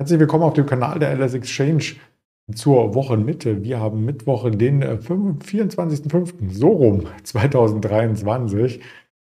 Herzlich 0.00 0.18
willkommen 0.18 0.42
auf 0.42 0.54
dem 0.54 0.66
Kanal 0.66 0.98
der 0.98 1.14
LS 1.14 1.34
Exchange 1.34 1.84
zur 2.52 2.96
Wochenmitte. 2.96 3.62
Wir 3.62 3.78
haben 3.78 4.04
Mittwoch, 4.04 4.50
den 4.50 4.82
24.05. 4.82 6.50
Äh, 6.50 6.52
so 6.52 6.66
rum 6.66 7.06
2023. 7.22 8.80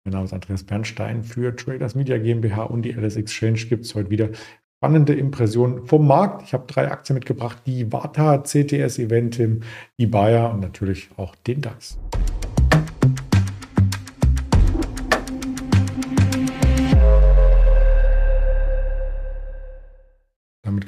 Mein 0.05 0.13
Name 0.13 0.27
ist 0.27 0.35
Andreas 0.35 0.65
Bernstein 0.65 1.25
für 1.25 1.57
Traders 1.57 1.95
Media 1.95 2.19
GmbH 2.19 2.65
und 2.65 2.83
die 2.83 2.93
LS 2.93 3.17
Exchange 3.17 3.61
gibt 3.71 3.87
es 3.87 3.95
heute 3.95 4.11
wieder 4.11 4.29
spannende 4.77 5.15
Impressionen 5.15 5.87
vom 5.87 6.07
Markt. 6.07 6.43
Ich 6.43 6.53
habe 6.53 6.67
drei 6.67 6.91
Aktien 6.91 7.15
mitgebracht, 7.15 7.63
die 7.65 7.91
Vata, 7.91 8.43
CTS 8.43 8.99
Eventim, 8.99 9.63
die 9.99 10.07
Bayer 10.07 10.53
und 10.53 10.61
natürlich 10.61 11.09
auch 11.17 11.35
den 11.37 11.63
DAX. 11.63 11.99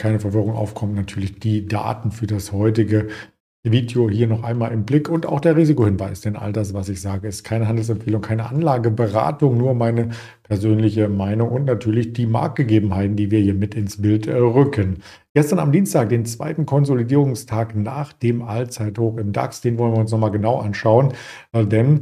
Keine 0.03 0.19
Verwirrung 0.19 0.57
aufkommt, 0.57 0.97
natürlich 0.97 1.39
die 1.39 1.69
Daten 1.69 2.11
für 2.11 2.27
das 2.27 2.51
heutige 2.51 3.07
Video 3.65 4.11
hier 4.11 4.27
noch 4.27 4.43
einmal 4.43 4.73
im 4.73 4.85
Blick 4.85 5.09
und 5.09 5.27
auch 5.27 5.39
der 5.39 5.57
Risikohinweis, 5.57 6.23
denn 6.23 6.35
all 6.35 6.53
das, 6.53 6.75
was 6.75 6.89
ich 6.89 7.01
sage, 7.01 7.29
ist 7.29 7.45
keine 7.45 7.69
Handelsempfehlung, 7.69 8.21
keine 8.21 8.47
Anlageberatung, 8.47 9.57
nur 9.57 9.75
meine 9.75 10.09
persönliche 10.43 11.09
Meinung 11.09 11.51
und 11.51 11.67
natürlich 11.67 12.13
die 12.13 12.27
Marktgegebenheiten, 12.27 13.15
die 13.15 13.31
wir 13.31 13.39
hier 13.39 13.55
mit 13.55 13.77
ins 13.77 14.03
Bild 14.03 14.27
äh, 14.27 14.33
rücken. 14.33 14.97
Gestern 15.35 15.61
am 15.61 15.71
Dienstag, 15.71 16.09
den 16.09 16.25
zweiten 16.25 16.67
Konsolidierungstag 16.67 17.77
nach 17.77 18.13
dem 18.13 18.43
Allzeithoch 18.43 19.17
im 19.19 19.33
DAX, 19.33 19.61
den 19.61 19.79
wollen 19.79 19.93
wir 19.93 20.01
uns 20.01 20.11
nochmal 20.11 20.33
genau 20.33 20.59
anschauen, 20.59 21.13
äh, 21.53 21.65
denn 21.65 22.01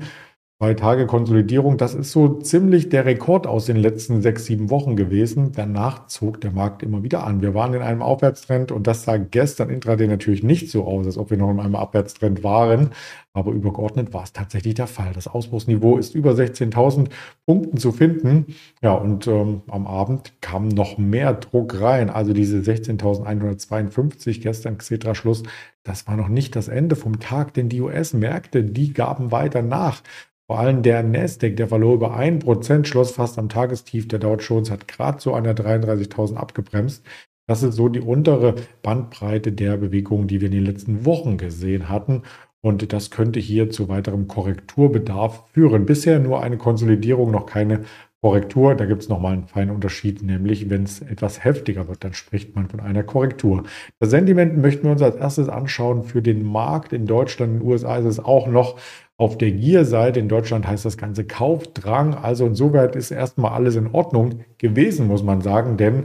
Zwei 0.62 0.74
Tage 0.74 1.06
Konsolidierung, 1.06 1.78
das 1.78 1.94
ist 1.94 2.12
so 2.12 2.34
ziemlich 2.34 2.90
der 2.90 3.06
Rekord 3.06 3.46
aus 3.46 3.64
den 3.64 3.76
letzten 3.76 4.20
sechs, 4.20 4.44
sieben 4.44 4.68
Wochen 4.68 4.94
gewesen. 4.94 5.52
Danach 5.52 6.06
zog 6.08 6.38
der 6.42 6.50
Markt 6.50 6.82
immer 6.82 7.02
wieder 7.02 7.24
an. 7.24 7.40
Wir 7.40 7.54
waren 7.54 7.72
in 7.72 7.80
einem 7.80 8.02
Aufwärtstrend 8.02 8.70
und 8.70 8.86
das 8.86 9.04
sah 9.04 9.16
gestern 9.16 9.70
intraday 9.70 10.06
natürlich 10.06 10.42
nicht 10.42 10.70
so 10.70 10.84
aus, 10.84 11.06
als 11.06 11.16
ob 11.16 11.30
wir 11.30 11.38
noch 11.38 11.50
in 11.50 11.60
einem 11.60 11.76
Abwärtstrend 11.76 12.44
waren. 12.44 12.90
Aber 13.32 13.52
übergeordnet 13.52 14.12
war 14.12 14.24
es 14.24 14.34
tatsächlich 14.34 14.74
der 14.74 14.86
Fall. 14.86 15.12
Das 15.14 15.28
Ausbruchsniveau 15.28 15.96
ist 15.96 16.14
über 16.14 16.32
16.000 16.32 17.08
Punkten 17.46 17.78
zu 17.78 17.90
finden. 17.90 18.54
Ja, 18.82 18.92
und 18.92 19.26
ähm, 19.28 19.62
am 19.68 19.86
Abend 19.86 20.42
kam 20.42 20.68
noch 20.68 20.98
mehr 20.98 21.32
Druck 21.32 21.80
rein. 21.80 22.10
Also 22.10 22.34
diese 22.34 22.58
16.152 22.58 24.42
gestern 24.42 24.76
Xetra-Schluss, 24.76 25.42
das 25.84 26.06
war 26.06 26.16
noch 26.16 26.28
nicht 26.28 26.54
das 26.54 26.68
Ende 26.68 26.96
vom 26.96 27.20
Tag, 27.20 27.54
denn 27.54 27.70
die 27.70 27.80
US-Märkte, 27.80 28.62
die 28.62 28.92
gaben 28.92 29.32
weiter 29.32 29.62
nach. 29.62 30.02
Vor 30.50 30.58
allem 30.58 30.82
der 30.82 31.04
Nasdaq, 31.04 31.54
der 31.54 31.68
verlor 31.68 31.94
über 31.94 32.18
1%, 32.18 32.84
schloss 32.84 33.12
fast 33.12 33.38
am 33.38 33.48
Tagestief. 33.48 34.08
Der 34.08 34.18
Dow 34.18 34.34
Jones 34.34 34.68
hat 34.72 34.88
gerade 34.88 35.20
so 35.20 35.40
der 35.40 35.54
33.000 35.54 36.34
abgebremst. 36.34 37.06
Das 37.46 37.62
ist 37.62 37.76
so 37.76 37.88
die 37.88 38.00
untere 38.00 38.56
Bandbreite 38.82 39.52
der 39.52 39.76
Bewegungen, 39.76 40.26
die 40.26 40.40
wir 40.40 40.46
in 40.46 40.54
den 40.54 40.64
letzten 40.64 41.04
Wochen 41.04 41.38
gesehen 41.38 41.88
hatten. 41.88 42.22
Und 42.62 42.92
das 42.92 43.12
könnte 43.12 43.38
hier 43.38 43.70
zu 43.70 43.88
weiterem 43.88 44.26
Korrekturbedarf 44.26 45.44
führen. 45.52 45.86
Bisher 45.86 46.18
nur 46.18 46.42
eine 46.42 46.58
Konsolidierung, 46.58 47.30
noch 47.30 47.46
keine 47.46 47.84
Korrektur. 48.20 48.74
Da 48.74 48.86
gibt 48.86 49.02
es 49.02 49.08
nochmal 49.08 49.34
einen 49.34 49.46
feinen 49.46 49.72
Unterschied, 49.72 50.20
nämlich 50.22 50.68
wenn 50.68 50.82
es 50.82 51.00
etwas 51.00 51.44
heftiger 51.44 51.86
wird, 51.86 52.02
dann 52.02 52.12
spricht 52.12 52.56
man 52.56 52.68
von 52.68 52.80
einer 52.80 53.04
Korrektur. 53.04 53.62
Das 53.98 54.10
Sentiment 54.10 54.58
möchten 54.58 54.82
wir 54.82 54.90
uns 54.90 55.00
als 55.00 55.14
erstes 55.16 55.48
anschauen 55.48 56.02
für 56.02 56.20
den 56.20 56.42
Markt. 56.42 56.92
In 56.92 57.06
Deutschland, 57.06 57.52
in 57.52 57.58
den 57.60 57.68
USA 57.68 57.96
ist 57.96 58.04
es 58.04 58.18
auch 58.18 58.46
noch 58.48 58.78
auf 59.20 59.36
der 59.36 59.50
Gier-Seite 59.50 60.18
in 60.18 60.30
Deutschland 60.30 60.66
heißt 60.66 60.86
das 60.86 60.96
Ganze 60.96 61.24
Kaufdrang. 61.24 62.14
Also 62.14 62.46
insoweit 62.46 62.96
ist 62.96 63.10
erstmal 63.10 63.52
alles 63.52 63.76
in 63.76 63.88
Ordnung 63.88 64.46
gewesen, 64.56 65.08
muss 65.08 65.22
man 65.22 65.42
sagen, 65.42 65.76
denn 65.76 66.04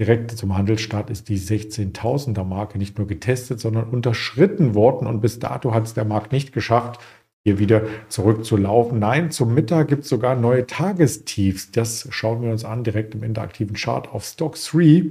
direkt 0.00 0.30
zum 0.30 0.56
Handelsstart 0.56 1.10
ist 1.10 1.28
die 1.28 1.38
16.000er 1.38 2.42
Marke 2.42 2.78
nicht 2.78 2.96
nur 2.96 3.06
getestet, 3.06 3.60
sondern 3.60 3.90
unterschritten 3.90 4.74
worden. 4.74 5.06
Und 5.06 5.20
bis 5.20 5.38
dato 5.38 5.74
hat 5.74 5.84
es 5.84 5.92
der 5.92 6.06
Markt 6.06 6.32
nicht 6.32 6.54
geschafft, 6.54 7.02
hier 7.44 7.58
wieder 7.58 7.82
zurückzulaufen. 8.08 8.98
Nein, 8.98 9.30
zum 9.30 9.52
Mittag 9.52 9.88
gibt 9.88 10.04
es 10.04 10.08
sogar 10.08 10.34
neue 10.34 10.66
Tagestiefs. 10.66 11.70
Das 11.70 12.08
schauen 12.12 12.40
wir 12.40 12.50
uns 12.50 12.64
an 12.64 12.82
direkt 12.82 13.14
im 13.14 13.24
interaktiven 13.24 13.76
Chart 13.76 14.10
auf 14.10 14.24
Stock 14.24 14.56
3. 14.56 15.10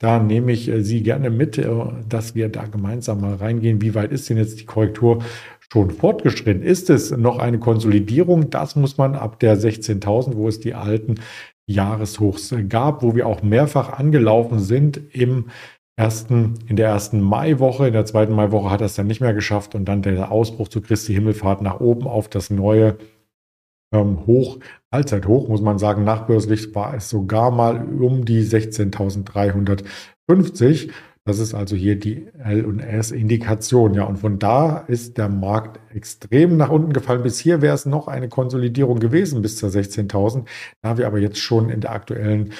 Da 0.00 0.20
nehme 0.20 0.50
ich 0.50 0.68
äh, 0.68 0.82
Sie 0.82 1.02
gerne 1.04 1.30
mit, 1.30 1.58
äh, 1.58 1.68
dass 2.08 2.34
wir 2.34 2.48
da 2.48 2.64
gemeinsam 2.64 3.20
mal 3.20 3.34
reingehen. 3.34 3.82
Wie 3.82 3.94
weit 3.94 4.10
ist 4.10 4.28
denn 4.28 4.36
jetzt 4.36 4.60
die 4.60 4.66
Korrektur 4.66 5.22
schon 5.72 5.90
fortgeschritten? 5.90 6.62
Ist 6.62 6.90
es 6.90 7.10
noch 7.10 7.38
eine 7.38 7.58
Konsolidierung? 7.58 8.50
Das 8.50 8.76
muss 8.76 8.96
man 8.96 9.14
ab 9.14 9.38
der 9.40 9.58
16.000, 9.58 10.36
wo 10.36 10.48
es 10.48 10.60
die 10.60 10.74
alten 10.74 11.16
Jahreshochs 11.66 12.54
gab, 12.68 13.02
wo 13.02 13.14
wir 13.14 13.26
auch 13.26 13.42
mehrfach 13.42 13.98
angelaufen 13.98 14.58
sind 14.58 15.00
im 15.12 15.46
ersten, 15.96 16.54
in 16.66 16.76
der 16.76 16.88
ersten 16.88 17.20
Maiwoche. 17.20 17.88
In 17.88 17.92
der 17.92 18.06
zweiten 18.06 18.32
Maiwoche 18.32 18.70
hat 18.70 18.80
es 18.80 18.94
dann 18.94 19.08
nicht 19.08 19.20
mehr 19.20 19.34
geschafft 19.34 19.74
und 19.74 19.84
dann 19.84 20.02
der 20.02 20.32
Ausbruch 20.32 20.68
zu 20.68 20.80
Christi 20.80 21.12
Himmelfahrt 21.12 21.60
nach 21.60 21.80
oben 21.80 22.06
auf 22.06 22.28
das 22.28 22.50
neue 22.50 22.96
ähm, 23.92 24.26
Hoch, 24.26 24.58
Allzeithoch, 24.90 25.48
muss 25.48 25.60
man 25.60 25.78
sagen. 25.78 26.04
Nachbörslich 26.04 26.74
war 26.74 26.94
es 26.94 27.10
sogar 27.10 27.50
mal 27.50 27.86
um 28.00 28.24
die 28.24 28.42
16.350. 28.42 30.90
Das 31.28 31.40
ist 31.40 31.52
also 31.52 31.76
hier 31.76 31.98
die 31.98 32.26
L&S-Indikation. 32.42 33.92
Ja, 33.92 34.04
und 34.04 34.16
von 34.18 34.38
da 34.38 34.78
ist 34.78 35.18
der 35.18 35.28
Markt 35.28 35.78
extrem 35.94 36.56
nach 36.56 36.70
unten 36.70 36.94
gefallen. 36.94 37.22
Bis 37.22 37.38
hier 37.38 37.60
wäre 37.60 37.74
es 37.74 37.84
noch 37.84 38.08
eine 38.08 38.30
Konsolidierung 38.30 38.98
gewesen 38.98 39.42
bis 39.42 39.58
zur 39.58 39.68
16.000. 39.68 40.46
Da 40.80 40.96
wir 40.96 41.06
aber 41.06 41.18
jetzt 41.18 41.36
schon 41.36 41.68
in 41.68 41.82
der 41.82 41.92
aktuellen 41.92 42.54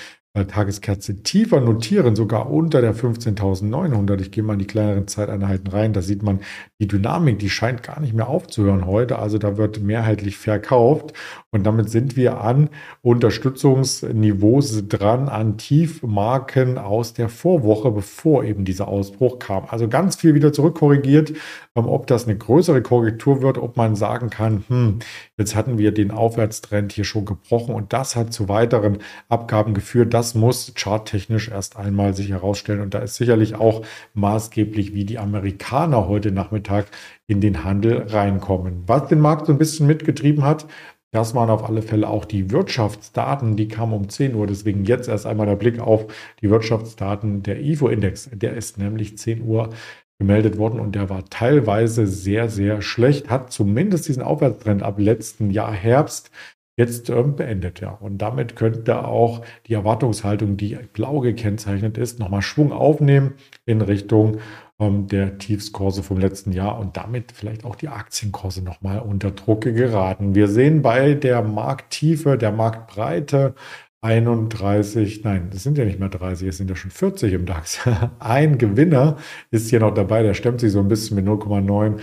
Tageskerze 0.46 1.22
tiefer 1.22 1.60
notieren, 1.60 2.14
sogar 2.14 2.50
unter 2.50 2.80
der 2.80 2.94
15.900. 2.94 4.20
Ich 4.20 4.30
gehe 4.30 4.44
mal 4.44 4.52
in 4.52 4.58
die 4.60 4.66
kleineren 4.66 5.08
Zeiteinheiten 5.08 5.68
rein. 5.68 5.92
Da 5.92 6.02
sieht 6.02 6.22
man 6.22 6.40
die 6.78 6.86
Dynamik, 6.86 7.38
die 7.38 7.50
scheint 7.50 7.82
gar 7.82 8.00
nicht 8.00 8.14
mehr 8.14 8.28
aufzuhören 8.28 8.86
heute. 8.86 9.18
Also 9.18 9.38
da 9.38 9.56
wird 9.56 9.80
mehrheitlich 9.80 10.36
verkauft. 10.36 11.12
Und 11.50 11.64
damit 11.64 11.90
sind 11.90 12.16
wir 12.16 12.40
an 12.40 12.68
Unterstützungsniveaus 13.02 14.86
dran, 14.88 15.28
an 15.28 15.56
Tiefmarken 15.56 16.78
aus 16.78 17.14
der 17.14 17.28
Vorwoche, 17.28 17.90
bevor 17.90 18.44
eben 18.44 18.64
dieser 18.64 18.88
Ausbruch 18.88 19.38
kam. 19.38 19.64
Also 19.68 19.88
ganz 19.88 20.16
viel 20.16 20.34
wieder 20.34 20.52
zurückkorrigiert. 20.52 21.32
Ähm, 21.78 21.86
ob 21.86 22.06
das 22.06 22.26
eine 22.26 22.36
größere 22.36 22.82
Korrektur 22.82 23.42
wird, 23.42 23.58
ob 23.58 23.76
man 23.76 23.96
sagen 23.96 24.30
kann, 24.30 24.64
hm, 24.68 24.98
jetzt 25.36 25.54
hatten 25.54 25.78
wir 25.78 25.92
den 25.92 26.10
Aufwärtstrend 26.10 26.92
hier 26.92 27.04
schon 27.04 27.24
gebrochen 27.24 27.74
und 27.74 27.92
das 27.92 28.16
hat 28.16 28.32
zu 28.32 28.48
weiteren 28.48 28.98
Abgaben 29.28 29.74
geführt. 29.74 30.14
Das 30.14 30.27
muss 30.34 30.72
charttechnisch 30.74 31.48
erst 31.48 31.76
einmal 31.76 32.14
sich 32.14 32.30
herausstellen. 32.30 32.80
Und 32.80 32.94
da 32.94 33.00
ist 33.00 33.16
sicherlich 33.16 33.54
auch 33.54 33.84
maßgeblich, 34.14 34.94
wie 34.94 35.04
die 35.04 35.18
Amerikaner 35.18 36.08
heute 36.08 36.32
Nachmittag 36.32 36.86
in 37.26 37.40
den 37.40 37.64
Handel 37.64 38.06
reinkommen. 38.08 38.84
Was 38.86 39.08
den 39.08 39.20
Markt 39.20 39.46
so 39.46 39.52
ein 39.52 39.58
bisschen 39.58 39.86
mitgetrieben 39.86 40.44
hat, 40.44 40.66
das 41.10 41.34
waren 41.34 41.48
auf 41.48 41.64
alle 41.68 41.80
Fälle 41.80 42.08
auch 42.08 42.26
die 42.26 42.50
Wirtschaftsdaten, 42.50 43.56
die 43.56 43.68
kamen 43.68 43.94
um 43.94 44.08
10 44.10 44.34
Uhr. 44.34 44.46
Deswegen 44.46 44.84
jetzt 44.84 45.08
erst 45.08 45.26
einmal 45.26 45.46
der 45.46 45.56
Blick 45.56 45.80
auf 45.80 46.06
die 46.42 46.50
Wirtschaftsdaten. 46.50 47.42
Der 47.42 47.60
IFO-Index, 47.60 48.30
der 48.32 48.54
ist 48.54 48.76
nämlich 48.76 49.16
10 49.16 49.42
Uhr 49.42 49.70
gemeldet 50.18 50.58
worden 50.58 50.80
und 50.80 50.94
der 50.94 51.08
war 51.08 51.24
teilweise 51.30 52.06
sehr, 52.06 52.48
sehr 52.48 52.82
schlecht, 52.82 53.30
hat 53.30 53.52
zumindest 53.52 54.08
diesen 54.08 54.22
Aufwärtstrend 54.22 54.82
ab 54.82 54.98
letzten 54.98 55.50
Jahr 55.50 55.72
Herbst 55.72 56.30
jetzt 56.78 57.10
ähm, 57.10 57.36
beendet. 57.36 57.80
Ja. 57.80 57.90
Und 57.90 58.18
damit 58.18 58.56
könnte 58.56 59.04
auch 59.04 59.44
die 59.66 59.74
Erwartungshaltung, 59.74 60.56
die 60.56 60.78
blau 60.92 61.20
gekennzeichnet 61.20 61.98
ist, 61.98 62.18
nochmal 62.20 62.40
Schwung 62.40 62.72
aufnehmen 62.72 63.34
in 63.66 63.82
Richtung 63.82 64.38
ähm, 64.78 65.08
der 65.08 65.38
Tiefskurse 65.38 66.02
vom 66.04 66.18
letzten 66.18 66.52
Jahr 66.52 66.78
und 66.78 66.96
damit 66.96 67.32
vielleicht 67.32 67.64
auch 67.64 67.74
die 67.74 67.88
Aktienkurse 67.88 68.62
nochmal 68.62 69.00
unter 69.00 69.32
Druck 69.32 69.62
geraten. 69.62 70.36
Wir 70.36 70.46
sehen 70.46 70.80
bei 70.80 71.14
der 71.14 71.42
Markttiefe, 71.42 72.38
der 72.38 72.52
Marktbreite 72.52 73.54
31, 74.00 75.24
nein, 75.24 75.48
das 75.50 75.64
sind 75.64 75.76
ja 75.76 75.84
nicht 75.84 75.98
mehr 75.98 76.08
30, 76.08 76.46
es 76.46 76.58
sind 76.58 76.70
ja 76.70 76.76
schon 76.76 76.92
40 76.92 77.32
im 77.32 77.46
DAX. 77.46 77.80
Ein 78.20 78.56
Gewinner 78.56 79.16
ist 79.50 79.68
hier 79.70 79.80
noch 79.80 79.92
dabei, 79.92 80.22
der 80.22 80.34
stemmt 80.34 80.60
sich 80.60 80.70
so 80.70 80.78
ein 80.78 80.86
bisschen 80.86 81.16
mit 81.16 81.26
0,9, 81.26 81.98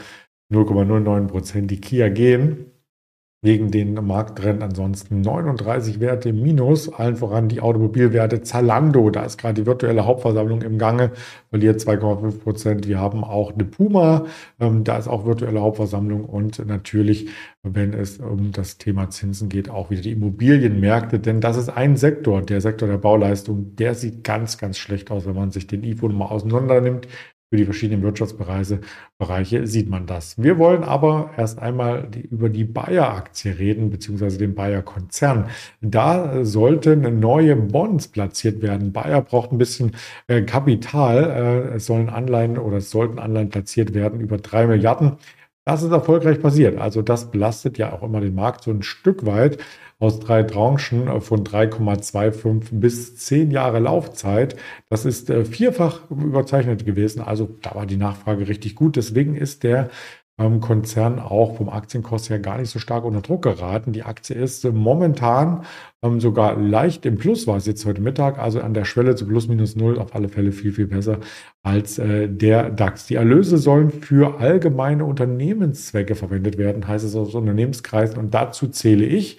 0,09 0.52 1.28
Prozent 1.28 1.72
die 1.72 1.80
Kia 1.80 2.10
gehen 2.10 2.75
wegen 3.46 3.70
den 3.70 3.94
Markttrend. 3.94 4.64
Ansonsten 4.64 5.22
39 5.22 6.00
Werte 6.00 6.34
Minus, 6.34 6.92
allen 6.92 7.16
voran 7.16 7.48
die 7.48 7.62
Automobilwerte 7.62 8.42
Zalando. 8.42 9.10
Da 9.12 9.24
ist 9.24 9.38
gerade 9.38 9.62
die 9.62 9.68
virtuelle 9.68 10.06
Hauptversammlung 10.06 10.64
im 10.64 10.78
Gange, 10.78 11.12
verliert 11.50 11.80
2,5 11.80 12.40
Prozent. 12.40 12.88
Wir 12.88 13.00
haben 13.00 13.24
auch 13.24 13.54
eine 13.54 13.64
Puma, 13.64 14.26
ähm, 14.60 14.84
da 14.84 14.98
ist 14.98 15.08
auch 15.08 15.26
virtuelle 15.26 15.62
Hauptversammlung 15.62 16.26
und 16.26 16.66
natürlich, 16.66 17.30
wenn 17.62 17.94
es 17.94 18.18
um 18.18 18.52
das 18.52 18.80
Thema 18.80 19.10
Zinsen 19.12 19.48
geht, 19.48 19.70
auch 19.70 19.92
wieder 19.92 20.02
die 20.02 20.12
Immobilienmärkte, 20.12 21.20
denn 21.20 21.40
das 21.40 21.56
ist 21.56 21.70
ein 21.70 21.98
Sektor, 21.98 22.42
der 22.42 22.62
Sektor 22.62 22.90
der 22.90 22.98
Bauleistung, 22.98 23.76
der 23.76 23.94
sieht 23.94 24.24
ganz, 24.24 24.58
ganz 24.58 24.78
schlecht 24.78 25.12
aus, 25.12 25.26
wenn 25.28 25.36
man 25.36 25.52
sich 25.52 25.68
den 25.68 25.84
IFO 25.84 26.10
mal 26.10 26.26
auseinander 26.26 26.82
nimmt. 26.82 27.08
Für 27.50 27.58
die 27.58 27.66
verschiedenen 27.66 28.04
Wirtschaftsbereiche 28.04 28.82
Bereiche 29.18 29.66
sieht 29.66 29.90
man 29.90 30.08
das. 30.08 30.42
Wir 30.42 30.58
wollen 30.58 30.84
aber 30.84 31.32
erst 31.38 31.60
einmal 31.60 32.08
die, 32.10 32.22
über 32.22 32.50
die 32.50 32.66
Bayer-Aktie 32.66 33.58
reden, 33.58 33.90
beziehungsweise 33.90 34.38
den 34.38 34.56
Bayer-Konzern. 34.56 35.50
Da 35.80 36.44
sollten 36.44 37.20
neue 37.20 37.56
Bonds 37.56 38.10
platziert 38.10 38.62
werden. 38.62 38.92
Bayer 38.92 39.22
braucht 39.22 39.54
ein 39.54 39.58
bisschen 39.58 39.92
äh, 40.28 40.42
Kapital. 40.42 41.70
Äh, 41.72 41.76
es 41.76 41.86
sollen 41.86 42.10
Anleihen 42.10 42.58
oder 42.58 42.78
es 42.78 42.92
sollten 42.92 43.20
Anleihen 43.20 43.50
platziert 43.50 43.94
werden 43.94 44.20
über 44.20 44.38
drei 44.38 44.68
Milliarden. 44.68 45.14
Das 45.66 45.82
ist 45.82 45.92
erfolgreich 45.92 46.42
passiert. 46.42 46.78
Also 46.78 47.02
das 47.02 47.32
belastet 47.32 47.80
ja 47.80 47.92
auch 47.92 48.04
immer 48.04 48.22
den 48.22 48.36
Markt 48.36 48.64
so 48.64 48.72
ein 48.72 48.84
Stück 48.84 49.26
weit 49.26 49.58
aus 49.98 50.20
drei 50.20 50.44
Tranchen 50.44 51.08
äh, 51.08 51.22
von 51.22 51.44
3,25 51.44 52.80
bis 52.80 53.16
10 53.18 53.50
Jahre 53.50 53.80
Laufzeit. 53.80 54.56
Das 54.90 55.06
ist 55.06 55.30
äh, 55.30 55.44
vierfach 55.44 56.10
überzeichnet 56.12 56.86
gewesen. 56.86 57.22
Also 57.22 57.58
da 57.64 57.74
war 57.76 57.86
die 57.88 57.98
Nachfrage 57.98 58.48
richtig 58.48 58.76
gut. 58.76 58.96
Deswegen 58.96 59.36
ist 59.36 59.64
der 59.64 59.90
ähm, 60.38 60.60
Konzern 60.60 61.20
auch 61.20 61.56
vom 61.56 61.70
Aktienkurs 61.70 62.30
her 62.30 62.40
gar 62.40 62.58
nicht 62.58 62.70
so 62.70 62.80
stark 62.80 63.06
unter 63.06 63.22
Druck 63.22 63.44
geraten. 63.44 63.94
Die 63.94 64.04
Aktie 64.04 64.36
ist 64.36 64.66
äh, 64.66 64.72
momentan 64.72 65.64
ähm, 66.04 66.20
sogar 66.20 66.58
leicht 66.58 67.06
im 67.06 67.18
Plus, 67.18 67.48
war 67.48 67.56
es 67.56 67.66
jetzt 67.66 67.86
heute 67.86 68.02
Mittag, 68.02 68.38
also 68.38 68.60
an 68.60 68.74
der 68.74 68.86
Schwelle 68.86 69.16
zu 69.16 69.28
plus 69.28 69.48
minus 69.48 69.76
null, 69.76 69.98
auf 69.98 70.14
alle 70.14 70.28
Fälle 70.28 70.52
viel, 70.52 70.74
viel 70.74 70.88
besser 70.88 71.20
als 71.64 71.98
äh, 72.00 72.28
der 72.28 72.70
DAX. 72.70 73.08
Die 73.08 73.16
Erlöse 73.16 73.58
sollen 73.58 73.92
für 73.92 74.40
allgemeine 74.40 75.06
Unternehmenszwecke 75.06 76.16
verwendet 76.16 76.58
werden, 76.58 76.88
heißt 76.88 77.06
es 77.06 77.16
aus 77.16 77.34
Unternehmenskreisen. 77.34 78.18
Und 78.20 78.34
dazu 78.34 78.68
zähle 78.68 79.06
ich 79.06 79.38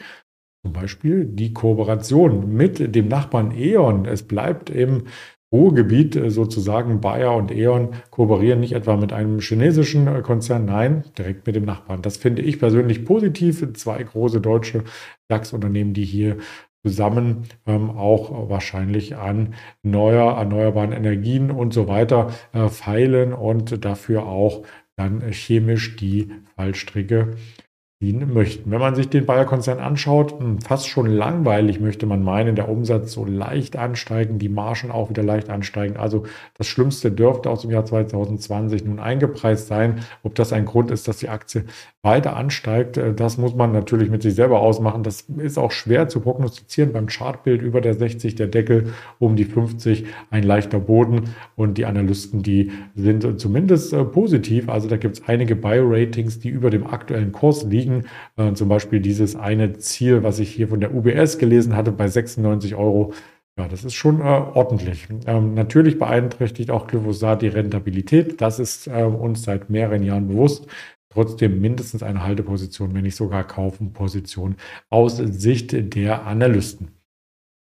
zum 0.64 0.72
Beispiel 0.72 1.26
die 1.26 1.52
Kooperation 1.52 2.52
mit 2.54 2.94
dem 2.94 3.06
Nachbarn 3.08 3.52
E.ON. 3.52 4.06
Es 4.06 4.24
bleibt 4.24 4.70
im 4.70 5.04
Ruhrgebiet 5.52 6.16
äh, 6.16 6.30
sozusagen. 6.30 7.00
Bayer 7.00 7.34
und 7.34 7.50
E.ON 7.50 7.90
kooperieren 8.10 8.60
nicht 8.60 8.72
etwa 8.72 8.96
mit 8.96 9.12
einem 9.12 9.40
chinesischen 9.40 10.06
äh, 10.08 10.22
Konzern, 10.22 10.64
nein, 10.64 11.04
direkt 11.16 11.46
mit 11.46 11.56
dem 11.56 11.64
Nachbarn. 11.64 12.02
Das 12.02 12.16
finde 12.16 12.42
ich 12.42 12.58
persönlich 12.58 13.04
positiv. 13.04 13.72
Zwei 13.74 14.02
große 14.02 14.40
deutsche 14.40 14.84
DAX-Unternehmen, 15.28 15.94
die 15.94 16.04
hier 16.04 16.38
zusammen 16.84 17.44
ähm, 17.66 17.90
auch 17.90 18.48
wahrscheinlich 18.48 19.16
an 19.16 19.54
neuer, 19.82 20.36
erneuerbaren 20.36 20.92
Energien 20.92 21.50
und 21.50 21.74
so 21.74 21.88
weiter 21.88 22.30
äh, 22.52 22.68
feilen 22.68 23.32
und 23.32 23.84
dafür 23.84 24.26
auch 24.26 24.62
dann 24.96 25.20
chemisch 25.32 25.96
die 25.96 26.30
Fallstricke 26.54 27.32
dienen 27.32 27.65
möchten. 27.98 28.70
Wenn 28.70 28.80
man 28.80 28.94
sich 28.94 29.08
den 29.08 29.24
Bayer-Konzern 29.24 29.78
anschaut, 29.78 30.38
hm, 30.38 30.60
fast 30.60 30.86
schon 30.86 31.06
langweilig 31.06 31.80
möchte 31.80 32.04
man 32.04 32.22
meinen, 32.22 32.54
der 32.54 32.68
Umsatz 32.68 33.12
so 33.12 33.24
leicht 33.24 33.76
ansteigen, 33.76 34.38
die 34.38 34.50
Margen 34.50 34.90
auch 34.90 35.08
wieder 35.08 35.22
leicht 35.22 35.48
ansteigen. 35.48 35.96
Also 35.96 36.24
das 36.58 36.66
Schlimmste 36.66 37.10
dürfte 37.10 37.48
aus 37.48 37.62
dem 37.62 37.70
Jahr 37.70 37.86
2020 37.86 38.84
nun 38.84 39.00
eingepreist 39.00 39.68
sein. 39.68 40.00
Ob 40.22 40.34
das 40.34 40.52
ein 40.52 40.66
Grund 40.66 40.90
ist, 40.90 41.08
dass 41.08 41.16
die 41.16 41.30
Aktie 41.30 41.64
weiter 42.02 42.36
ansteigt, 42.36 42.98
äh, 42.98 43.14
das 43.14 43.38
muss 43.38 43.54
man 43.54 43.72
natürlich 43.72 44.10
mit 44.10 44.20
sich 44.20 44.34
selber 44.34 44.60
ausmachen. 44.60 45.02
Das 45.02 45.22
ist 45.38 45.58
auch 45.58 45.72
schwer 45.72 46.06
zu 46.08 46.20
prognostizieren. 46.20 46.92
Beim 46.92 47.06
Chartbild 47.06 47.62
über 47.62 47.80
der 47.80 47.94
60, 47.94 48.34
der 48.34 48.48
Deckel 48.48 48.92
um 49.18 49.36
die 49.36 49.46
50, 49.46 50.04
ein 50.30 50.42
leichter 50.42 50.80
Boden 50.80 51.30
und 51.56 51.78
die 51.78 51.86
Analysten, 51.86 52.42
die 52.42 52.72
sind 52.94 53.40
zumindest 53.40 53.94
äh, 53.94 54.04
positiv. 54.04 54.68
Also 54.68 54.86
da 54.86 54.98
gibt 54.98 55.16
es 55.16 55.26
einige 55.26 55.56
Buy-Ratings, 55.56 56.40
die 56.40 56.50
über 56.50 56.68
dem 56.68 56.86
aktuellen 56.86 57.32
Kurs 57.32 57.64
liegen 57.64 57.85
liegen. 57.86 58.04
Äh, 58.36 58.52
zum 58.54 58.68
Beispiel 58.68 59.00
dieses 59.00 59.36
eine 59.36 59.78
Ziel, 59.78 60.22
was 60.22 60.38
ich 60.38 60.50
hier 60.50 60.68
von 60.68 60.80
der 60.80 60.94
UBS 60.94 61.38
gelesen 61.38 61.76
hatte, 61.76 61.92
bei 61.92 62.08
96 62.08 62.74
Euro. 62.74 63.12
Ja, 63.58 63.68
das 63.68 63.84
ist 63.84 63.94
schon 63.94 64.20
äh, 64.20 64.24
ordentlich. 64.24 65.08
Ähm, 65.26 65.54
natürlich 65.54 65.98
beeinträchtigt 65.98 66.70
auch 66.70 66.86
Glyphosat 66.86 67.42
die 67.42 67.48
Rentabilität. 67.48 68.40
Das 68.40 68.58
ist 68.58 68.86
äh, 68.86 69.02
uns 69.04 69.44
seit 69.44 69.70
mehreren 69.70 70.02
Jahren 70.02 70.28
bewusst. 70.28 70.66
Trotzdem 71.08 71.62
mindestens 71.62 72.02
eine 72.02 72.22
Halteposition, 72.22 72.94
wenn 72.94 73.04
nicht 73.04 73.16
sogar 73.16 73.46
Kaufenposition 73.46 74.56
aus 74.90 75.16
Sicht 75.16 75.94
der 75.94 76.26
Analysten. 76.26 76.90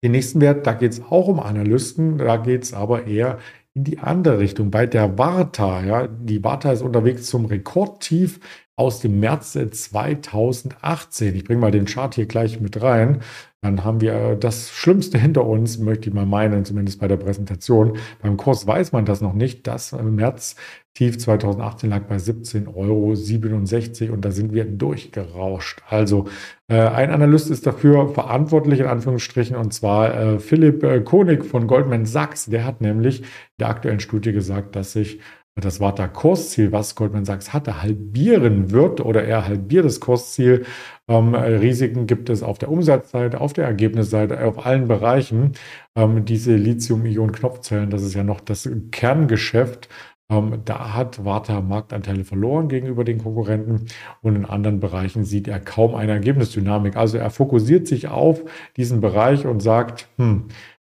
Den 0.04 0.12
nächsten 0.12 0.40
Wert, 0.40 0.68
da 0.68 0.74
geht 0.74 0.92
es 0.92 1.02
auch 1.02 1.28
um 1.28 1.40
Analysten, 1.40 2.20
da 2.20 2.38
geht 2.38 2.64
es 2.64 2.74
aber 2.74 3.08
eher 3.08 3.40
in 3.74 3.84
die 3.84 4.00
andere 4.00 4.40
Richtung. 4.40 4.72
Bei 4.72 4.86
der 4.86 5.18
Warta, 5.18 5.84
ja, 5.84 6.08
die 6.08 6.44
Warta 6.44 6.72
ist 6.72 6.82
unterwegs 6.82 7.26
zum 7.26 7.46
Rekordtief 7.46 8.40
aus 8.80 9.02
dem 9.02 9.20
März 9.20 9.52
2018. 9.52 11.36
Ich 11.36 11.44
bringe 11.44 11.60
mal 11.60 11.70
den 11.70 11.84
Chart 11.84 12.16
hier 12.16 12.28
gleich 12.28 12.62
mit 12.62 12.82
rein. 12.82 13.20
Dann 13.62 13.84
haben 13.84 14.00
wir 14.00 14.38
das 14.38 14.72
Schlimmste 14.72 15.18
hinter 15.18 15.46
uns, 15.46 15.80
möchte 15.80 16.08
ich 16.08 16.16
mal 16.16 16.26
meinen, 16.26 16.64
zumindest 16.64 17.02
bei 17.02 17.10
der 17.10 17.18
Präsentation. 17.18 17.98
Beim 18.22 18.38
Kurs 18.38 18.66
weiß 18.66 18.94
man 18.94 19.04
das 19.04 19.20
noch 19.20 19.34
nicht. 19.34 19.68
Das 19.68 19.92
März 19.92 20.56
Tief 20.94 21.18
2018 21.18 21.90
lag 21.90 22.04
bei 22.08 22.16
17,67 22.16 24.04
Euro 24.08 24.14
und 24.14 24.26
da 24.26 24.32
sind 24.32 24.54
wir 24.54 24.66
durchgerauscht. 24.66 25.82
Also 25.88 26.26
äh, 26.68 26.76
ein 26.76 27.12
Analyst 27.12 27.50
ist 27.50 27.68
dafür 27.68 28.10
verantwortlich, 28.10 28.80
in 28.80 28.86
Anführungsstrichen, 28.86 29.56
und 29.56 29.74
zwar 29.74 30.14
äh, 30.14 30.40
Philipp 30.40 30.84
äh, 30.84 31.02
Konig 31.02 31.46
von 31.46 31.68
Goldman 31.68 32.06
Sachs. 32.06 32.46
Der 32.48 32.66
hat 32.66 32.82
nämlich 32.82 33.22
in 33.22 33.26
der 33.60 33.70
aktuellen 33.70 34.00
Studie 34.00 34.32
gesagt, 34.32 34.76
dass 34.76 34.94
sich 34.94 35.20
das 35.66 35.80
Warta-Kursziel, 35.80 36.72
was 36.72 36.96
Goldman 36.96 37.26
Sachs 37.26 37.54
hatte, 37.54 37.82
halbieren 37.82 38.72
wird 38.72 39.02
oder 39.02 39.24
er 39.24 39.48
halbiert 39.48 39.86
das 39.86 40.00
Kursziel. 40.00 40.66
Ähm, 41.08 41.36
Risiken 41.36 42.08
gibt 42.08 42.30
es 42.30 42.44
auf 42.44 42.58
der 42.58 42.72
Umsatzseite, 42.72 43.42
auf 43.42 43.54
der 43.54 43.66
Ergebnisseite, 43.66 44.44
auf 44.44 44.66
allen 44.66 44.88
Bereichen. 44.88 45.54
Ähm, 45.96 46.26
diese 46.26 46.56
Lithium-Ionen-Knopfzellen, 46.56 47.90
das 47.90 48.04
ist 48.04 48.14
ja 48.14 48.24
noch 48.24 48.40
das 48.40 48.70
Kerngeschäft. 48.92 49.90
Ähm, 50.32 50.62
da 50.66 50.94
hat 50.94 51.26
Warta 51.26 51.62
Marktanteile 51.62 52.24
verloren 52.24 52.68
gegenüber 52.70 53.04
den 53.04 53.18
Konkurrenten 53.18 53.88
und 54.22 54.36
in 54.36 54.46
anderen 54.46 54.80
Bereichen 54.80 55.24
sieht 55.24 55.48
er 55.48 55.60
kaum 55.60 55.96
eine 55.96 56.12
Ergebnisdynamik. 56.14 56.96
Also 56.96 57.18
er 57.18 57.32
fokussiert 57.32 57.88
sich 57.88 58.08
auf 58.08 58.42
diesen 58.78 59.02
Bereich 59.02 59.48
und 59.48 59.62
sagt, 59.62 60.08
hm, 60.18 60.46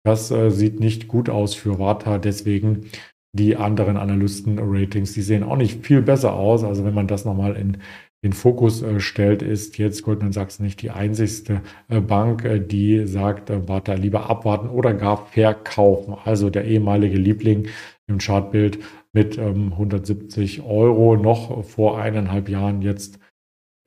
das 0.03 0.31
äh, 0.31 0.49
sieht 0.49 0.79
nicht 0.79 1.07
gut 1.07 1.29
aus 1.29 1.53
für 1.53 1.79
Warta, 1.79 2.17
deswegen 2.17 2.89
die 3.37 3.55
anderen 3.55 3.95
Analysten-Ratings, 3.95 5.13
die 5.13 5.21
sehen 5.21 5.43
auch 5.43 5.55
nicht 5.55 5.85
viel 5.85 6.01
besser 6.01 6.33
aus. 6.33 6.65
Also 6.65 6.83
wenn 6.83 6.93
man 6.93 7.07
das 7.07 7.23
nochmal 7.23 7.55
in 7.55 7.77
den 8.23 8.33
Fokus 8.33 8.81
äh, 8.81 8.99
stellt, 8.99 9.41
ist 9.41 9.77
jetzt 9.77 10.03
Goldman 10.03 10.33
Sachs 10.33 10.59
nicht 10.59 10.81
die 10.81 10.91
einzigste 10.91 11.61
äh, 11.87 12.01
Bank, 12.01 12.43
äh, 12.43 12.59
die 12.59 13.05
sagt, 13.05 13.49
äh, 13.49 13.67
warte, 13.67 13.93
lieber 13.93 14.29
abwarten 14.29 14.67
oder 14.67 14.93
gar 14.93 15.27
verkaufen. 15.27 16.15
Also 16.25 16.49
der 16.49 16.65
ehemalige 16.65 17.17
Liebling 17.17 17.67
im 18.07 18.17
Chartbild 18.17 18.79
mit 19.13 19.37
ähm, 19.37 19.71
170 19.73 20.63
Euro 20.63 21.15
noch 21.15 21.63
vor 21.63 21.99
eineinhalb 21.99 22.49
Jahren 22.49 22.81
jetzt 22.81 23.19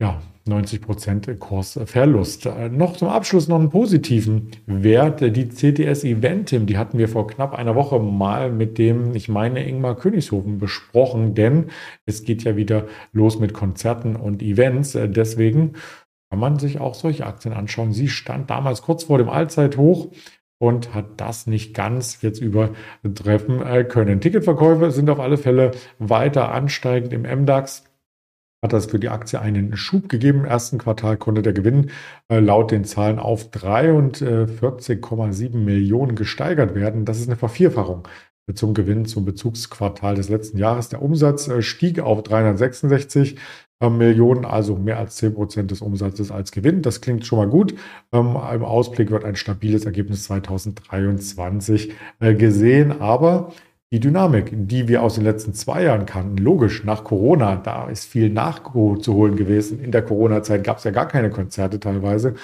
ja, 0.01 0.19
90 0.51 0.81
Prozent 0.81 1.39
Kursverlust. 1.39 2.45
Äh, 2.45 2.69
noch 2.69 2.95
zum 2.95 3.07
Abschluss 3.07 3.47
noch 3.47 3.59
einen 3.59 3.69
positiven 3.69 4.51
Wert. 4.65 5.21
Die 5.21 5.49
CTS 5.49 6.03
Eventim, 6.03 6.65
die 6.67 6.77
hatten 6.77 6.97
wir 6.97 7.07
vor 7.07 7.27
knapp 7.27 7.55
einer 7.55 7.75
Woche 7.75 7.99
mal 7.99 8.51
mit 8.51 8.77
dem, 8.77 9.15
ich 9.15 9.29
meine, 9.29 9.67
Ingmar 9.67 9.95
Königshofen 9.95 10.59
besprochen, 10.59 11.33
denn 11.33 11.67
es 12.05 12.23
geht 12.23 12.43
ja 12.43 12.55
wieder 12.55 12.85
los 13.11 13.39
mit 13.39 13.53
Konzerten 13.53 14.15
und 14.15 14.41
Events. 14.41 14.95
Äh, 14.95 15.09
deswegen 15.09 15.73
kann 16.29 16.39
man 16.39 16.59
sich 16.59 16.79
auch 16.79 16.93
solche 16.93 17.25
Aktien 17.25 17.53
anschauen. 17.53 17.91
Sie 17.91 18.07
stand 18.07 18.49
damals 18.49 18.81
kurz 18.81 19.05
vor 19.05 19.17
dem 19.17 19.29
Allzeithoch 19.29 20.11
und 20.59 20.93
hat 20.93 21.05
das 21.17 21.47
nicht 21.47 21.73
ganz 21.73 22.21
jetzt 22.21 22.39
übertreffen 22.39 23.65
äh, 23.65 23.83
können. 23.83 24.21
Ticketverkäufe 24.21 24.91
sind 24.91 25.09
auf 25.09 25.19
alle 25.19 25.37
Fälle 25.37 25.71
weiter 25.97 26.51
ansteigend 26.51 27.13
im 27.13 27.23
MDAX 27.23 27.90
hat 28.63 28.73
das 28.73 28.85
für 28.85 28.99
die 28.99 29.09
Aktie 29.09 29.41
einen 29.41 29.75
Schub 29.75 30.07
gegeben. 30.09 30.41
Im 30.41 30.45
ersten 30.45 30.77
Quartal 30.77 31.17
konnte 31.17 31.41
der 31.41 31.53
Gewinn 31.53 31.89
äh, 32.29 32.39
laut 32.39 32.69
den 32.71 32.85
Zahlen 32.85 33.17
auf 33.19 33.49
43,7 33.49 35.57
Millionen 35.57 36.15
gesteigert 36.15 36.75
werden. 36.75 37.05
Das 37.05 37.19
ist 37.19 37.27
eine 37.27 37.37
Vervierfachung 37.37 38.07
zum 38.53 38.73
Gewinn 38.73 39.05
zum 39.05 39.25
Bezugsquartal 39.25 40.15
des 40.15 40.29
letzten 40.29 40.57
Jahres. 40.57 40.89
Der 40.89 41.01
Umsatz 41.01 41.47
äh, 41.47 41.61
stieg 41.61 41.99
auf 41.99 42.23
366 42.23 43.37
äh, 43.79 43.89
Millionen, 43.89 44.45
also 44.45 44.75
mehr 44.75 44.99
als 44.99 45.15
10 45.17 45.33
Prozent 45.33 45.71
des 45.71 45.81
Umsatzes 45.81 46.31
als 46.31 46.51
Gewinn. 46.51 46.81
Das 46.81 47.01
klingt 47.01 47.25
schon 47.25 47.39
mal 47.39 47.49
gut. 47.49 47.73
Ähm, 48.11 48.37
Im 48.53 48.63
Ausblick 48.63 49.11
wird 49.11 49.25
ein 49.25 49.35
stabiles 49.35 49.85
Ergebnis 49.85 50.25
2023 50.25 51.93
äh, 52.19 52.35
gesehen, 52.35 53.01
aber 53.01 53.53
die 53.93 53.99
Dynamik, 53.99 54.51
die 54.53 54.87
wir 54.87 55.03
aus 55.03 55.15
den 55.15 55.25
letzten 55.25 55.53
zwei 55.53 55.83
Jahren 55.83 56.05
kannten. 56.05 56.37
Logisch, 56.37 56.83
nach 56.85 57.03
Corona, 57.03 57.57
da 57.57 57.89
ist 57.89 58.05
viel 58.05 58.29
nachzuholen 58.29 59.35
gewesen. 59.35 59.83
In 59.83 59.91
der 59.91 60.01
Corona-Zeit 60.01 60.63
gab 60.63 60.77
es 60.77 60.85
ja 60.85 60.91
gar 60.91 61.07
keine 61.07 61.29
Konzerte 61.29 61.79
teilweise. 61.79 62.35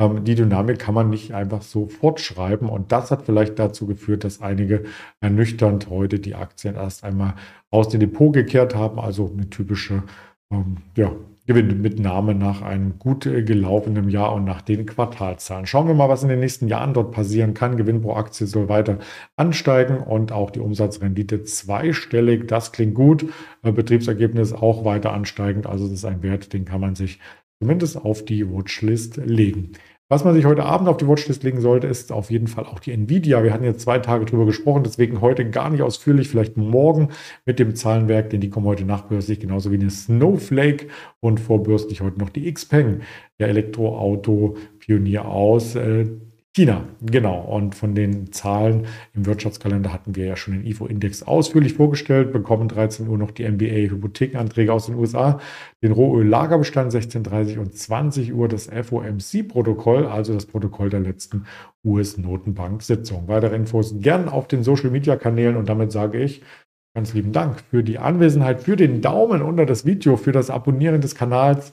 Ähm, 0.00 0.24
die 0.24 0.36
Dynamik 0.36 0.78
kann 0.78 0.94
man 0.94 1.10
nicht 1.10 1.34
einfach 1.34 1.62
so 1.62 1.88
fortschreiben. 1.88 2.68
Und 2.68 2.92
das 2.92 3.10
hat 3.10 3.22
vielleicht 3.22 3.58
dazu 3.58 3.86
geführt, 3.86 4.22
dass 4.22 4.40
einige 4.40 4.84
ernüchternd 5.20 5.90
heute 5.90 6.20
die 6.20 6.36
Aktien 6.36 6.76
erst 6.76 7.02
einmal 7.02 7.34
aus 7.70 7.88
dem 7.88 8.00
Depot 8.00 8.32
gekehrt 8.32 8.76
haben. 8.76 9.00
Also 9.00 9.30
eine 9.32 9.50
typische 9.50 10.04
ähm, 10.52 10.76
ja, 10.96 11.12
Gewinnmitnahme 11.46 12.34
nach 12.34 12.62
einem 12.62 12.98
gut 12.98 13.26
äh, 13.26 13.42
gelaufenen 13.42 14.08
Jahr 14.08 14.32
und 14.32 14.44
nach 14.44 14.62
den 14.62 14.86
Quartalzahlen. 14.86 15.66
Schauen 15.66 15.88
wir 15.88 15.94
mal, 15.94 16.08
was 16.08 16.22
in 16.22 16.28
den 16.28 16.40
nächsten 16.40 16.68
Jahren 16.68 16.94
dort 16.94 17.10
passieren 17.10 17.52
kann. 17.52 17.76
Gewinn 17.76 18.00
pro 18.00 18.14
Aktie 18.14 18.46
soll 18.46 18.68
weiter 18.68 18.98
ansteigen 19.36 19.98
und 19.98 20.30
auch 20.30 20.50
die 20.50 20.60
Umsatzrendite 20.60 21.42
zweistellig. 21.42 22.46
Das 22.46 22.70
klingt 22.70 22.94
gut. 22.94 23.26
Äh, 23.62 23.72
Betriebsergebnis 23.72 24.52
auch 24.52 24.84
weiter 24.84 25.12
ansteigend. 25.12 25.66
Also 25.66 25.84
das 25.84 25.94
ist 25.94 26.04
ein 26.04 26.22
Wert, 26.22 26.52
den 26.52 26.64
kann 26.64 26.80
man 26.80 26.94
sich 26.94 27.18
zumindest 27.60 27.96
auf 27.96 28.24
die 28.24 28.48
Watchlist 28.48 29.16
legen. 29.16 29.72
Was 30.12 30.24
man 30.24 30.34
sich 30.34 30.44
heute 30.44 30.64
Abend 30.64 30.90
auf 30.90 30.98
die 30.98 31.08
Watchlist 31.08 31.42
legen 31.42 31.62
sollte, 31.62 31.86
ist 31.86 32.12
auf 32.12 32.30
jeden 32.30 32.46
Fall 32.46 32.66
auch 32.66 32.80
die 32.80 32.92
Nvidia. 32.92 33.42
Wir 33.42 33.50
hatten 33.50 33.64
jetzt 33.64 33.80
zwei 33.80 33.98
Tage 33.98 34.26
drüber 34.26 34.44
gesprochen, 34.44 34.82
deswegen 34.84 35.22
heute 35.22 35.48
gar 35.48 35.70
nicht 35.70 35.80
ausführlich, 35.80 36.28
vielleicht 36.28 36.58
morgen 36.58 37.08
mit 37.46 37.58
dem 37.58 37.74
Zahlenwerk, 37.74 38.28
denn 38.28 38.42
die 38.42 38.50
kommen 38.50 38.66
heute 38.66 38.84
nachbörslich, 38.84 39.40
genauso 39.40 39.70
wie 39.70 39.76
eine 39.76 39.88
Snowflake. 39.88 40.88
Und 41.20 41.40
vorbörslich 41.40 42.02
heute 42.02 42.18
noch 42.18 42.28
die 42.28 42.52
Xpeng, 42.52 43.00
der 43.38 43.48
Elektroauto-Pionier 43.48 45.24
aus 45.24 45.76
äh, 45.76 46.04
China, 46.54 46.84
genau. 47.00 47.40
Und 47.40 47.74
von 47.74 47.94
den 47.94 48.30
Zahlen 48.30 48.86
im 49.14 49.24
Wirtschaftskalender 49.24 49.90
hatten 49.90 50.16
wir 50.16 50.26
ja 50.26 50.36
schon 50.36 50.52
den 50.52 50.66
IFO-Index 50.66 51.22
ausführlich 51.22 51.72
vorgestellt, 51.72 52.30
bekommen 52.30 52.68
13 52.68 53.08
Uhr 53.08 53.16
noch 53.16 53.30
die 53.30 53.44
MBA-Hypothekenanträge 53.48 54.70
aus 54.70 54.84
den 54.84 54.96
USA, 54.96 55.40
den 55.82 55.92
Rohöl-Lagerbestand 55.92 56.92
16.30 56.92 57.58
und 57.58 57.74
20 57.74 58.34
Uhr 58.34 58.48
das 58.48 58.66
FOMC-Protokoll, 58.66 60.04
also 60.06 60.34
das 60.34 60.44
Protokoll 60.44 60.90
der 60.90 61.00
letzten 61.00 61.46
US-Notenbank-Sitzung. 61.86 63.28
Weitere 63.28 63.56
Infos 63.56 63.94
gern 64.00 64.28
auf 64.28 64.46
den 64.46 64.62
Social-Media-Kanälen 64.62 65.56
und 65.56 65.70
damit 65.70 65.90
sage 65.90 66.22
ich 66.22 66.42
ganz 66.94 67.14
lieben 67.14 67.32
Dank 67.32 67.60
für 67.70 67.82
die 67.82 67.98
Anwesenheit, 67.98 68.60
für 68.60 68.76
den 68.76 69.00
Daumen 69.00 69.40
unter 69.40 69.64
das 69.64 69.86
Video, 69.86 70.18
für 70.18 70.32
das 70.32 70.50
Abonnieren 70.50 71.00
des 71.00 71.14
Kanals. 71.14 71.72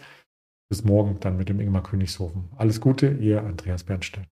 Bis 0.69 0.85
morgen 0.85 1.17
dann 1.19 1.35
mit 1.35 1.49
dem 1.49 1.59
Ingmar 1.59 1.83
Königshofen. 1.83 2.45
Alles 2.55 2.79
Gute, 2.79 3.09
ihr 3.19 3.43
Andreas 3.43 3.83
Bernstein. 3.83 4.27